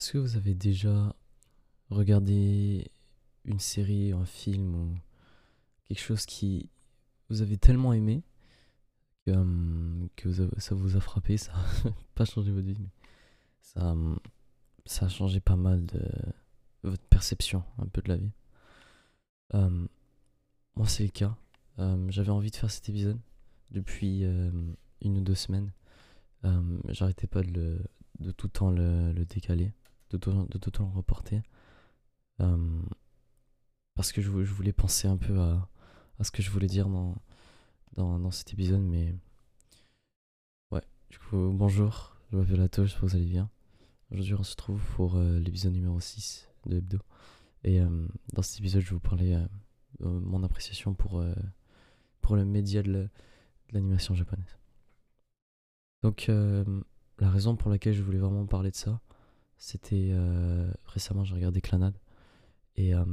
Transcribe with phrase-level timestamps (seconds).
[0.00, 1.14] Est-ce que vous avez déjà
[1.90, 2.90] regardé
[3.44, 4.94] une série, un film ou
[5.84, 6.70] quelque chose qui
[7.28, 8.22] vous avez tellement aimé
[9.26, 12.88] que, avez- ça vous a frappé, ça a pas changé votre vie, mais
[13.60, 14.18] ça, hum,
[14.86, 16.00] ça a changé pas mal de
[16.82, 18.30] votre perception un peu de la vie?
[19.52, 19.88] Hum,
[20.76, 21.36] moi, c'est le cas.
[22.08, 23.18] J'avais envie de faire cet épisode
[23.70, 25.72] depuis une ou deux semaines.
[26.88, 27.84] J'arrêtais pas de, le-
[28.20, 29.72] de tout le temps le, le décaler,
[30.10, 31.42] de tout, le reporter.
[32.38, 32.86] Hum,
[33.94, 35.68] parce que je, je voulais penser un peu à,
[36.18, 37.16] à ce que je voulais dire dans,
[37.96, 39.14] dans, dans cet épisode, mais
[40.70, 43.50] ouais, du coup, bonjour, je m'appelle Ato, j'espère que vous allez bien.
[44.10, 46.98] Aujourd'hui, on se trouve pour euh, l'épisode numéro 6 de Hebdo.
[47.64, 49.46] Et euh, dans cet épisode, je vais vous parler euh,
[50.00, 51.34] de mon appréciation pour, euh,
[52.20, 54.56] pour le média de la- de l'animation japonaise.
[56.02, 56.64] Donc, euh,
[57.18, 59.00] la raison pour laquelle je voulais vraiment parler de ça,
[59.58, 61.94] c'était euh, récemment, j'ai regardé Clanad.
[62.76, 63.04] Et euh,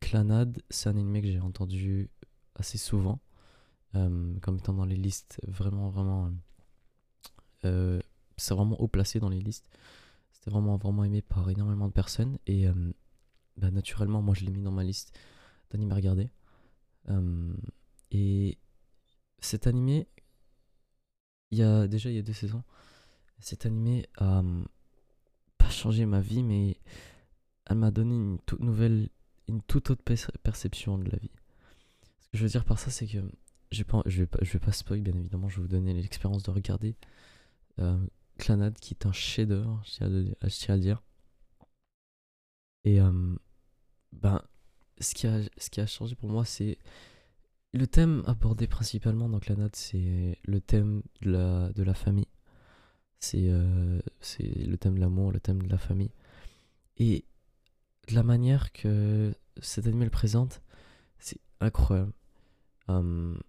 [0.00, 2.10] Clanad, c'est un anime que j'ai entendu
[2.56, 3.20] assez souvent,
[3.94, 6.32] euh, comme étant dans les listes vraiment, vraiment.
[7.62, 9.68] c'est vraiment haut placé dans les listes.
[10.32, 12.38] C'était vraiment, vraiment aimé par énormément de personnes.
[12.46, 12.66] Et
[13.56, 15.16] bah, naturellement, moi, je l'ai mis dans ma liste
[15.70, 16.30] d'animes à regarder.
[18.10, 18.58] Et
[19.38, 20.08] cet animé,
[21.50, 22.64] il y a déjà il y a deux saisons,
[23.38, 24.06] cet animé
[25.70, 26.78] changé ma vie, mais
[27.66, 29.08] elle m'a donné une toute nouvelle,
[29.48, 30.02] une toute autre
[30.42, 31.30] perception de la vie.
[32.20, 33.18] Ce que je veux dire par ça, c'est que
[33.70, 35.94] j'ai pas, je vais pas, je vais pas spoil, bien évidemment, je vais vous donner
[35.94, 36.96] l'expérience de regarder
[37.78, 37.98] euh,
[38.38, 41.02] Clanad, qui est un chef-d'œuvre, je tiens à le dire.
[42.84, 43.34] Et euh,
[44.12, 44.42] ben,
[45.00, 46.78] ce qui a, ce qui a changé pour moi, c'est
[47.72, 52.28] le thème abordé principalement dans Clanad, c'est le thème de la, de la famille.
[53.20, 56.12] C'est euh, c'est le thème de l'amour, le thème de la famille.
[56.98, 57.24] Et
[58.08, 60.62] de la manière que cet anime présente,
[61.18, 62.12] c'est incroyable.
[62.88, 63.40] Hum,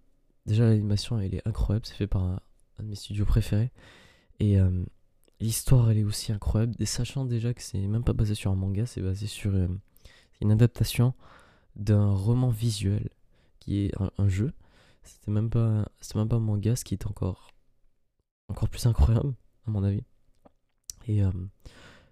[0.46, 1.86] déjà, l'animation, elle est incroyable.
[1.86, 2.40] C'est fait par un,
[2.80, 3.72] de mes studios préférés.
[4.40, 4.86] Et hum,
[5.40, 6.74] l'histoire, elle est aussi incroyable.
[6.78, 9.68] Et sachant déjà que c'est même pas basé sur un manga, c'est basé sur euh,
[10.40, 11.14] une adaptation
[11.76, 13.08] d'un roman visuel
[13.60, 14.52] qui est un, un jeu.
[15.02, 17.52] C'était même pas, c'était même pas un manga, ce qui est encore,
[18.48, 19.34] encore plus incroyable,
[19.70, 20.02] mon avis.
[21.06, 21.48] Et hum,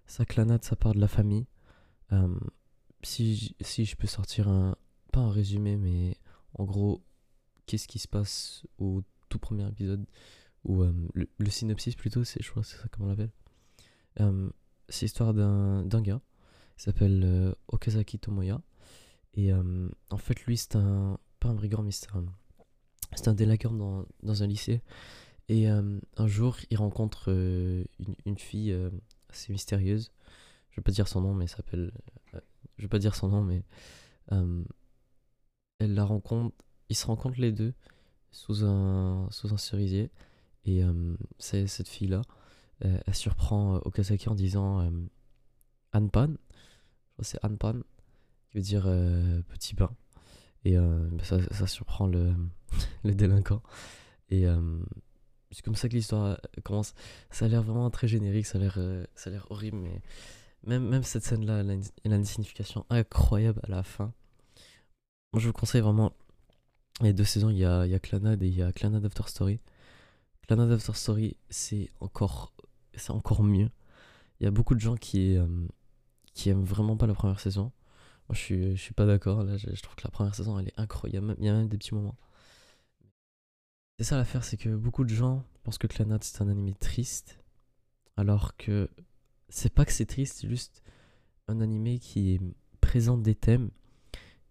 [0.07, 1.47] ça clanade, ça part de la famille.
[2.11, 2.41] Hum,
[3.03, 4.77] si, si je peux sortir un,
[5.13, 6.17] pas un résumé, mais
[6.55, 7.03] en gros,
[7.67, 10.05] qu'est-ce qui se passe au tout premier épisode,
[10.65, 13.31] ou euh, le, synopsis plutôt, c'est, je crois c'est ça comme on l'appelle.
[14.21, 14.51] Euh,
[14.89, 16.21] c'est l'histoire d'un, d'un gars
[16.77, 18.61] qui s'appelle euh, Okazaki Tomoya.
[19.35, 22.25] Et euh, en fait, lui, c'est un, pas un brigand, mais c'est un,
[23.15, 24.81] c'est un délinquant dans, dans un lycée.
[25.49, 28.91] Et euh, un jour, il rencontre euh, une, une fille euh,
[29.31, 30.13] assez mystérieuse.
[30.71, 31.93] Je vais pas dire son nom, mais elle s'appelle.
[32.77, 33.63] je vais pas dire son nom, mais.
[35.81, 36.55] elle la rencontre.
[36.91, 37.75] Ils se rencontrent les deux
[38.31, 40.11] sous un, sous un cerisier.
[40.65, 40.83] Et
[41.39, 42.21] c'est cette fille-là,
[42.85, 44.91] euh, elle surprend Okazaki en disant
[45.93, 46.35] Anpan.
[47.21, 47.81] C'est Anpan,
[48.51, 48.85] qui veut dire
[49.49, 49.91] petit pain.
[50.65, 50.77] Et
[51.23, 52.35] ça, ça surprend le,
[53.05, 53.63] le délinquant.
[54.31, 54.47] Et
[55.51, 56.95] c'est comme ça que l'histoire euh, commence.
[57.31, 60.01] Ça a l'air vraiment très générique, ça a l'air euh, ça a l'air horrible, mais
[60.65, 61.71] même, même cette scène-là, elle
[62.13, 64.13] a une, signification incroyable à la fin.
[65.33, 66.13] Moi, je vous conseille vraiment.
[67.01, 69.05] Les deux saisons, il y a, il y a Clanad et il y a Clanad
[69.05, 69.61] After Story.
[70.47, 72.53] Clanad After Story, c'est encore,
[72.95, 73.71] c'est encore mieux.
[74.41, 75.47] Il y a beaucoup de gens qui, euh,
[76.35, 77.73] qui aiment vraiment pas la première saison.
[78.29, 79.45] Moi, je suis, je suis pas d'accord.
[79.45, 81.37] Là, je trouve que la première saison, elle est incroyable.
[81.39, 82.17] Il y a même des petits moments.
[83.99, 87.41] C'est ça l'affaire, c'est que beaucoup de gens pensent que Clanad c'est un anime triste,
[88.17, 88.89] alors que
[89.49, 90.85] c'est pas que c'est triste, c'est juste
[91.49, 92.41] un animé qui
[92.81, 93.71] présente des thèmes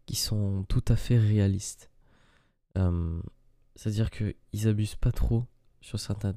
[0.06, 1.90] qui sont tout à fait réalistes.
[2.78, 3.22] Euh,
[3.76, 5.46] C'est-à-dire qu'ils abusent pas trop
[5.80, 6.36] sur certains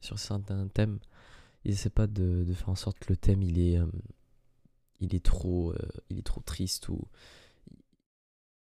[0.00, 1.00] sur certains thèmes.
[1.64, 3.86] Ils essaient pas de, faire en sorte que le thème il est, euh,
[5.00, 7.08] il est trop, euh, il est trop triste ou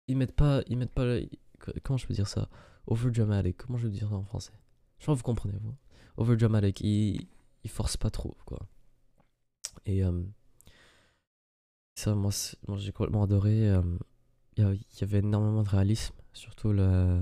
[0.07, 1.17] ils mettent pas, ils mettent pas,
[1.83, 2.49] comment je peux dire ça,
[2.89, 3.57] overdramatic.
[3.57, 4.53] Comment je veux dire ça en français?
[4.97, 5.75] Je crois que vous comprenez vous.
[6.17, 6.81] Overdramatic.
[6.81, 7.27] Ils,
[7.63, 8.59] ils forcent pas trop quoi.
[9.85, 10.23] Et euh,
[11.95, 12.31] ça, moi,
[12.77, 13.69] j'ai complètement adoré.
[13.69, 13.81] euh,
[14.57, 17.19] Il y, il avait énormément de réalisme, surtout la,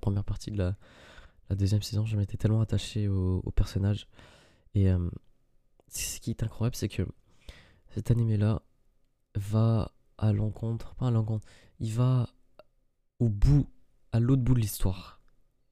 [0.00, 0.76] première partie de la,
[1.48, 2.04] la deuxième saison.
[2.06, 4.08] Je m'étais tellement attaché au, au personnage.
[4.74, 5.10] Et euh,
[5.88, 7.06] ce qui est incroyable, c'est que
[7.94, 8.62] cet animé-là
[9.34, 11.46] va à l'encontre, pas à l'encontre,
[11.80, 12.28] il va
[13.18, 13.68] au bout,
[14.12, 15.20] à l'autre bout de l'histoire.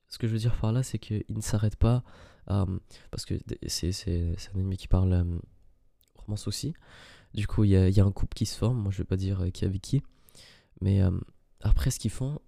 [0.09, 2.03] ce que je veux dire par là, c'est qu'il ne s'arrête pas
[2.47, 3.35] parce que
[3.67, 3.93] c'est,
[4.55, 5.41] un ennemi qui parle
[6.15, 6.75] romance aussi.
[7.35, 8.79] Du coup, il y a, y a, un couple qui se forme.
[8.79, 10.03] Moi, je vais pas dire qui avec qui.
[10.81, 11.03] Mais
[11.61, 12.39] après, ce qu'ils font,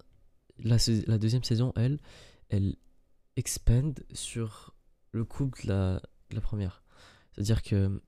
[0.57, 1.99] la, la, deuxième saison, elle,
[2.49, 2.75] elle
[3.35, 4.73] expand sur
[5.11, 6.83] le couple de la, la première.
[7.31, 8.01] C'est-à-dire que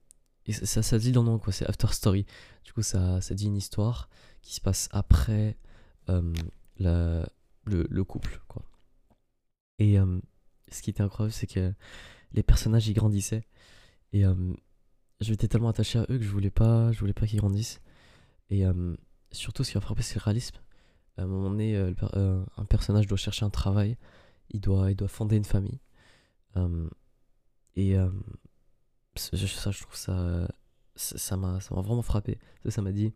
[0.46, 2.26] et ça, ça dit dans le nom, quoi, c'est After Story.
[2.64, 4.10] Du coup, ça, ça dit une histoire
[4.44, 5.56] qui se passe après
[6.06, 7.26] la,
[7.64, 8.62] le, le, couple, quoi.
[9.78, 9.96] Et
[10.70, 11.72] ce qui était incroyable, c'est que
[12.32, 13.44] les personnages, ils grandissaient.
[14.12, 17.40] Et je m'étais tellement attaché à eux que je voulais pas, je voulais pas qu'ils
[17.40, 17.80] grandissent.
[18.50, 18.64] Et
[19.32, 20.56] surtout, ce qui m'a frappé, c'est le réalisme.
[21.16, 23.96] À un moment donné, euh, euh, un personnage doit chercher un travail,
[24.50, 25.80] il doit, il doit fonder une famille.
[27.76, 27.96] et
[29.16, 30.48] ça, je trouve ça,
[30.96, 32.38] ça m'a vraiment frappé.
[32.68, 33.12] Ça m'a dit,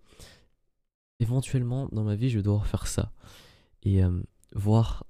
[1.21, 3.13] éventuellement, dans ma vie, je dois faire ça.
[3.83, 4.01] Et
[4.53, 5.05] voir,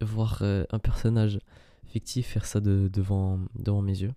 [0.00, 1.38] voir euh, un personnage
[1.86, 4.14] fictif faire ça de, devant, devant mes yeux,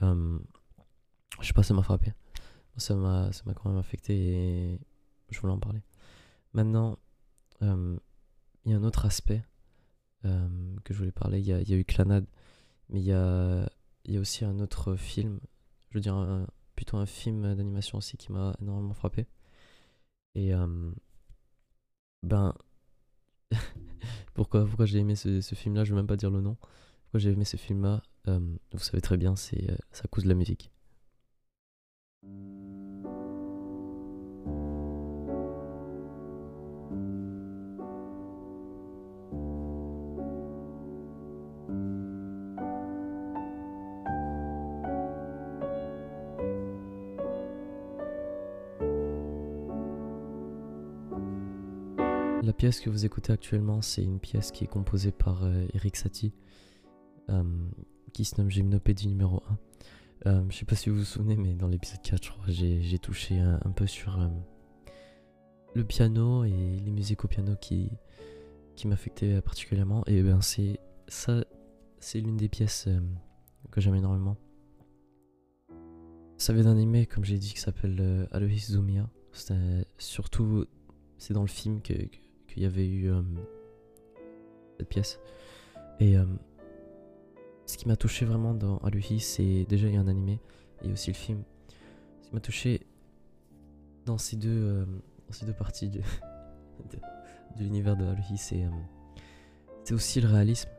[0.00, 2.12] je sais pas, ça m'a frappé.
[2.76, 4.80] Ça m'a quand même affecté et
[5.30, 5.80] je voulais en parler.
[6.52, 6.98] Maintenant,
[7.60, 7.98] il
[8.66, 9.42] y a un autre aspect
[10.22, 11.40] que je voulais parler.
[11.40, 12.26] Il y a, y a, eu Clanade,
[12.88, 13.68] mais il y a,
[14.04, 15.40] y a aussi un autre film,
[15.90, 16.46] je veux dire
[16.76, 19.26] plutôt un film d'animation aussi qui m'a énormément frappé.
[20.34, 20.52] Et
[22.22, 22.54] ben,
[24.34, 25.84] pourquoi, j'ai aimé ce, ce film-là?
[25.84, 26.56] Je vais même pas dire le nom.
[27.04, 28.02] Pourquoi j'ai aimé ce film-là?
[28.26, 30.70] Vous savez très bien, c'est euh, ça cause de la musique.
[52.54, 56.32] Pièce que vous écoutez actuellement, c'est une pièce qui est composée par euh, Eric Satie,
[57.30, 57.42] euh,
[58.12, 59.42] qui se nomme Gymnopédie numéro
[60.24, 60.30] 1.
[60.30, 62.98] Euh, je sais pas si vous vous souvenez, mais dans l'épisode 4, je crois, j'ai
[62.98, 64.18] touché un, peu sur
[65.74, 67.90] le piano et les musiques au piano qui,
[68.84, 70.02] m'affectaient particulièrement.
[70.06, 70.78] Et ben c'est
[71.08, 71.44] ça,
[71.98, 72.88] c'est l'une des pièces
[73.70, 74.36] que j'aime énormément.
[76.38, 79.10] Ça vient d'un anime, comme j'ai dit, qui s'appelle Alois Zumia.
[79.98, 80.64] Surtout,
[81.18, 81.94] c'est dans le film que
[82.54, 83.22] qu'il y avait eu euh,
[84.78, 85.18] cette pièce.
[85.98, 86.24] Et euh,
[87.66, 90.40] ce qui m'a touché vraiment dans Aluhi, c'est déjà il y a un animé
[90.82, 91.42] et aussi le film.
[92.22, 92.86] Ce qui m'a touché
[94.06, 94.84] dans ces deux, euh,
[95.26, 96.98] dans ces deux parties de, de,
[97.58, 98.64] l'univers de Aluhi, c'est
[99.82, 100.70] c'est aussi le réalisme,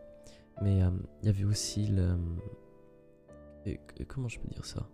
[0.64, 0.80] mais
[1.22, 2.18] il y avait aussi le
[4.08, 4.90] comment je peux dire ça?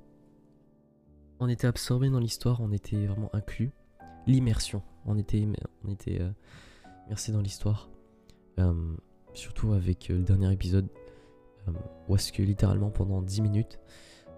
[1.39, 3.71] On était absorbé dans l'histoire, on était vraiment inclus.
[4.27, 5.47] L'immersion, on était,
[5.85, 6.19] on était
[7.11, 7.89] Merci dans l'histoire.
[8.57, 8.95] Euh,
[9.33, 10.87] surtout avec euh, le dernier épisode,
[11.67, 11.73] euh,
[12.07, 13.79] où est-ce que littéralement pendant 10 minutes,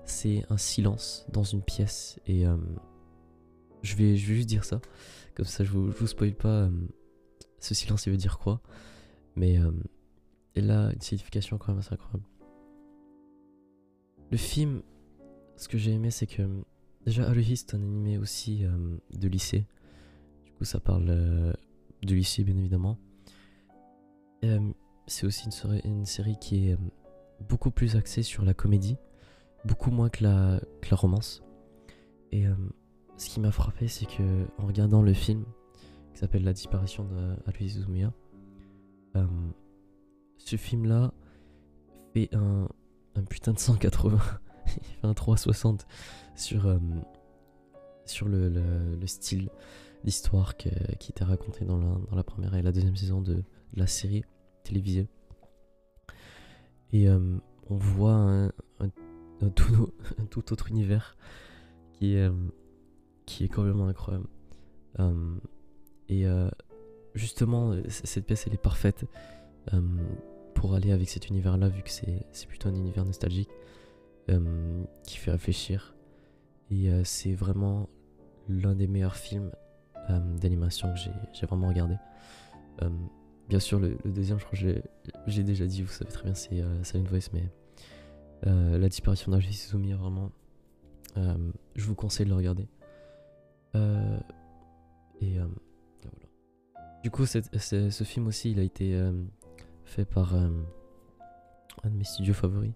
[0.06, 2.20] c'est un silence dans une pièce.
[2.26, 2.46] Et
[3.84, 4.82] je, vais, juste dire ça.
[5.36, 6.68] Comme ça, je vous, je spoil pas
[7.60, 8.60] ce silence, il veut dire quoi.
[9.36, 9.60] Mais
[10.56, 12.26] il a une signification quand même assez incroyable.
[14.32, 14.82] Le film,
[15.58, 16.42] ce que j'ai aimé, c'est que
[17.06, 18.66] déjà, Haruhi, c'est un animé aussi
[19.14, 19.68] de lycée.
[20.44, 21.56] Du coup, ça parle
[22.06, 22.98] de lycée bien évidemment.
[24.44, 24.60] Euh,
[25.08, 25.50] c'est aussi
[25.84, 26.78] une, série qui est euh,
[27.42, 28.98] beaucoup plus axée sur la comédie,
[29.66, 30.60] beaucoup moins que la,
[30.92, 31.44] romance.
[32.32, 32.54] Et euh,
[33.18, 35.46] ce qui m'a frappé, c'est que en regardant le film
[36.14, 37.88] qui s'appelle La disparition de Aloysius
[40.38, 41.14] ce film-là
[42.14, 42.68] fait un,
[43.16, 44.20] un, putain de 180,
[44.68, 45.86] il fait un 360
[46.36, 46.68] sur,
[48.28, 49.50] le style,
[50.04, 53.44] l'histoire qui était racontée dans la, dans la, première et la deuxième saison de,
[53.76, 54.24] la série
[54.64, 55.08] télévisée.
[56.92, 57.38] Et euh,
[57.70, 58.52] on voit un,
[59.56, 61.18] tout, autre univers
[61.94, 62.32] qui est, euh,
[63.26, 64.28] qui est complètement incroyable.
[65.00, 65.36] Euh,
[66.10, 66.26] et
[67.16, 69.06] justement, cette pièce, elle est parfaite
[70.54, 73.50] pour aller avec cet univers-là, vu que c'est plutôt un univers nostalgique
[74.28, 75.96] qui fait réfléchir.
[76.70, 77.90] Et c'est vraiment
[78.48, 79.50] l'un des meilleurs films
[80.10, 81.96] euh, d'animation que j'ai vraiment regardé.
[82.82, 82.90] Euh,
[83.48, 84.82] bien sûr, le, deuxième, je crois que
[85.28, 87.50] j'ai déjà dit, vous savez très bien, c'est euh, Voice, mais
[88.46, 90.32] la disparition d'un Suzumi, vraiment,
[91.16, 92.68] je vous conseille de le regarder.
[95.22, 95.38] et.
[97.04, 98.98] Du coup, ce film aussi, il a été
[99.84, 100.52] fait par un
[101.86, 102.74] de mes studios favoris.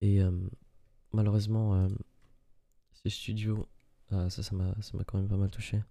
[0.00, 0.20] Et
[1.12, 1.88] malheureusement,
[2.92, 3.66] ces studios,
[4.10, 5.82] ça m'a quand même pas mal touché.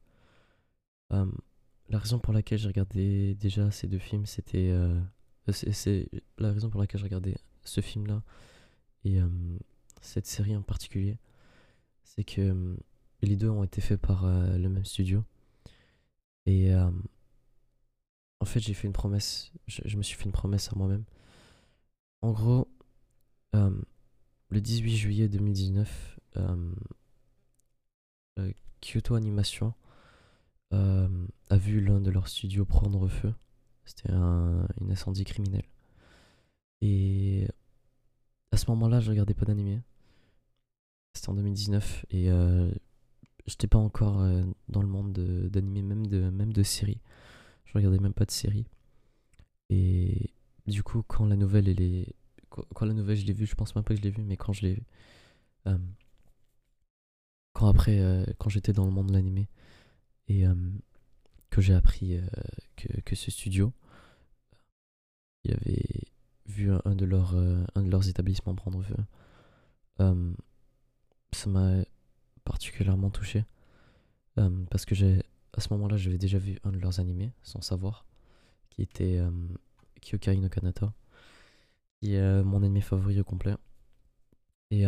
[1.13, 1.25] Euh,
[1.89, 4.99] la raison pour laquelle j'ai regardé déjà ces deux films, c'était euh,
[5.51, 8.23] c'est la raison pour laquelle j'ai regardé ce film-là
[9.03, 9.19] et
[10.01, 11.19] cette série en particulier.
[12.03, 12.75] C'est que
[13.21, 15.23] les deux ont été faits par le même studio.
[16.47, 19.51] Et en fait, j'ai fait une promesse.
[19.67, 21.03] Je, me suis fait une promesse à moi-même.
[22.23, 22.67] En gros,
[23.53, 26.19] le 18 juillet 2019,
[28.81, 29.75] Kyoto Animation
[30.71, 33.33] a vu l'un de leurs studios prendre feu.
[33.85, 35.63] C'était un incendie criminel.
[36.81, 37.47] Et
[38.51, 39.81] à ce moment-là, je regardais pas d'animé.
[41.13, 42.69] C'était en 2019 et euh,
[43.47, 45.13] j'étais pas encore euh, dans le monde
[45.49, 46.99] d'animé, même de, même de séries.
[47.65, 48.65] Je regardais même pas de séries.
[49.69, 50.31] Et
[50.67, 52.15] du coup, quand la nouvelle, elle est...
[52.49, 54.37] quand la nouvelle, je l'ai vue, je pense même pas que je l'ai vue, mais
[54.37, 54.83] quand je l'ai.
[55.67, 55.77] Euh,
[57.53, 59.47] quand après, euh, quand j'étais dans le monde de l'animé
[60.27, 60.43] et
[61.49, 62.19] que j'ai appris
[62.75, 63.71] que, que, ce studio,
[65.43, 65.83] il avait
[66.47, 68.95] vu un, de, leurs, un de leurs établissements prendre feu
[71.35, 71.83] ça m'a
[72.43, 73.45] particulièrement touché.
[74.37, 75.21] Euh, parce que j'ai
[75.53, 78.05] à ce moment-là, j'avais déjà vu un de leurs animés, sans savoir,
[78.69, 79.31] qui était euh,
[80.01, 80.93] Kyokai no Kanata,
[82.01, 83.55] qui est euh, mon ennemi favori au complet.
[84.71, 84.83] Et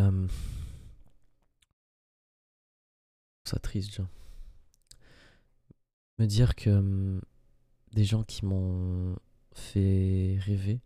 [3.45, 4.07] ça triste, genre.
[6.19, 7.21] Me dire que
[7.93, 9.15] des gens qui m'ont
[9.53, 10.81] fait rêver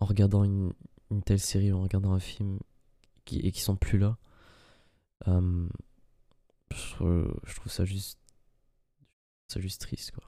[0.00, 0.72] en regardant une,
[1.10, 2.58] une telle série, en regardant un film
[3.32, 4.16] et qui sont plus là.
[5.26, 5.68] Euh,
[6.70, 8.18] je, trouve ça juste,
[9.48, 10.24] ça juste triste quoi.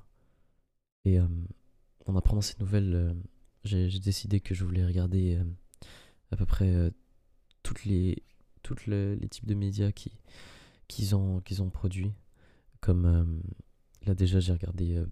[1.05, 1.27] Et euh,
[2.07, 3.15] en apprenant cette nouvelle, euh,
[3.65, 5.39] j'ai décidé que je voulais regarder
[6.31, 6.93] à peu près
[7.63, 8.23] toutes les,
[8.63, 10.13] toutes les, types de médias qui
[10.89, 12.13] qu'ils ont qu'ils ont produit.
[12.81, 13.43] Comme
[14.07, 15.03] là déjà j'ai regardé,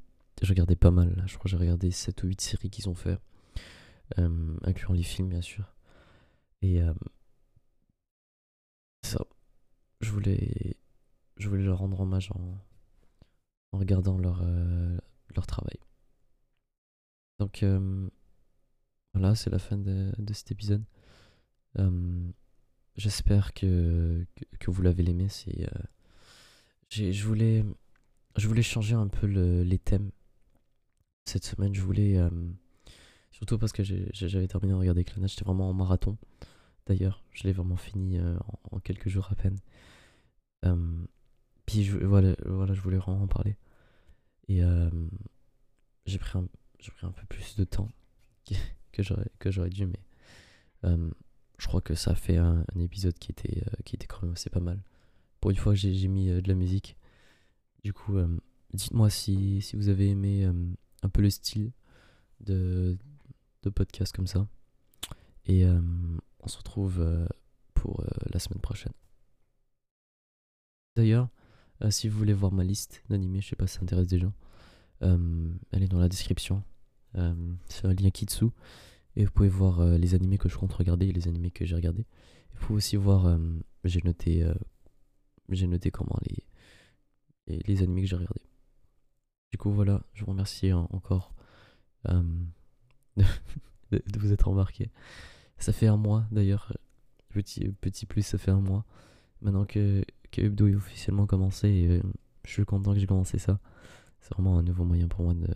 [0.43, 1.23] j'ai regardé pas mal.
[1.27, 3.19] Je crois que j'ai regardé 7 ou 8 séries qu'ils ont fait,
[4.17, 5.75] incluant les films bien sûr.
[6.63, 6.81] Et
[9.03, 9.25] ça.
[10.01, 10.77] Je voulais,
[11.37, 12.59] je voulais leur rendre hommage en,
[13.73, 14.97] en regardant leur, euh,
[15.35, 15.79] leur travail.
[17.39, 18.09] Donc euh,
[19.15, 20.85] voilà, c'est la fin de, de cet épisode.
[21.79, 22.31] Euh,
[22.97, 24.25] j'espère que,
[24.61, 25.29] que, vous l'avez aimé.
[25.29, 25.69] C'est,
[26.91, 27.65] je voulais,
[28.37, 30.11] je voulais changer un peu le, les thèmes
[31.25, 31.75] cette semaine.
[31.75, 32.19] Je voulais,
[33.31, 36.17] surtout parce que j'avais terminé de regarder Clanage, j'étais vraiment en marathon
[36.89, 37.23] d'ailleurs.
[37.33, 38.37] Je l'ai vraiment fini euh,
[38.73, 39.59] en, quelques jours à peine.
[40.65, 41.05] Euh,
[41.67, 43.57] puis je, voilà, voilà, je voulais vraiment en parler.
[44.49, 44.91] Et euh,
[46.07, 46.47] j'ai pris, un,
[46.79, 47.91] pris un peu plus de temps
[48.93, 49.03] que
[49.51, 50.01] j'aurais dû, mais
[50.83, 54.51] je crois que ça a fait un, épisode qui était, qui était quand même assez
[54.51, 54.81] pas mal.
[55.41, 56.97] Pour une fois j'ai mis de la musique.
[57.85, 58.17] Du coup,
[58.75, 60.45] dites-moi si, vous avez aimé
[61.03, 61.73] un peu le style
[62.41, 62.99] de,
[63.75, 64.49] podcast comme ça.
[65.47, 65.65] Et
[66.41, 67.27] on se retrouve euh,
[67.75, 68.93] pour euh, la semaine prochaine.
[70.97, 71.29] D'ailleurs,
[71.83, 74.19] euh, si vous voulez voir ma liste d'animés, je sais pas si ça intéresse des
[74.19, 74.33] gens,
[75.01, 76.65] elle est dans la description.
[77.15, 78.47] c'est un lien Kitsu.
[79.17, 81.75] Et vous pouvez voir les animés que je compte regarder et les animés que j'ai
[81.75, 82.05] regardés.
[82.55, 83.39] Vous pouvez aussi voir,
[83.85, 84.45] j'ai noté,
[85.49, 86.19] j'ai noté comment
[87.47, 88.47] les, les, animés que j'ai regardés.
[89.51, 91.35] Du coup, voilà, je vous remercie encore
[93.91, 94.91] de, vous être embarqué.
[95.59, 96.77] Ça fait un mois d'ailleurs.
[97.31, 98.85] Petit, petit plus, ça fait un mois.
[99.43, 102.03] Maintenant que, que est officiellement commencé, euh,
[102.45, 103.61] je suis content que j'ai commencé ça.
[104.21, 105.47] C'est vraiment un nouveau moyen pour moi de,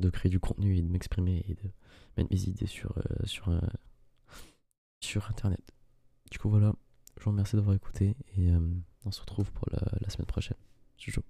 [0.00, 1.70] de créer du contenu et de m'exprimer et de
[2.16, 3.60] mettre mes idées sur, euh, sur, euh,
[5.00, 5.72] sur internet.
[6.30, 6.74] Du coup, voilà.
[7.18, 8.52] Je vous remercie d'avoir écouté et
[9.04, 10.56] on se retrouve pour la, semaine prochaine.
[10.98, 11.22] Ciao.